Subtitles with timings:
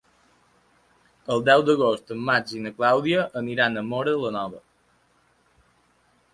[1.35, 4.65] El deu d'agost en Max i na Clàudia aniran a Móra la Nova.